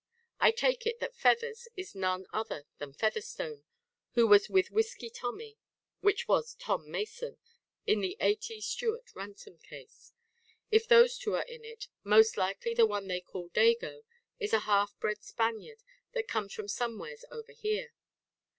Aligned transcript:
I 0.39 0.49
take 0.49 0.87
it 0.87 0.97
that 0.99 1.15
'Feathers' 1.15 1.67
is 1.77 1.93
none 1.93 2.25
other 2.33 2.65
than 2.79 2.91
Featherstone 2.91 3.65
who 4.13 4.25
was 4.25 4.49
with 4.49 4.71
Whisky 4.71 5.11
Tommy 5.11 5.59
which 5.99 6.27
was 6.27 6.55
Tom 6.55 6.89
Mason 6.89 7.37
in 7.85 7.99
the 7.99 8.17
A. 8.19 8.33
T. 8.33 8.61
Stewart 8.61 9.13
ransom 9.13 9.59
case. 9.59 10.11
If 10.71 10.87
those 10.87 11.19
two 11.19 11.35
are 11.35 11.45
in 11.45 11.63
it, 11.63 11.87
most 12.03 12.35
likely 12.35 12.73
the 12.73 12.87
one 12.87 13.07
they 13.07 13.21
called 13.21 13.53
the 13.53 13.59
'Dago' 13.61 14.01
is 14.39 14.53
a 14.53 14.61
half 14.61 14.99
bred 14.99 15.21
Spaniard 15.23 15.83
that 16.13 16.27
comes 16.27 16.51
from 16.55 16.67
somewheres 16.67 17.23
over 17.29 17.51
here. 17.51 17.93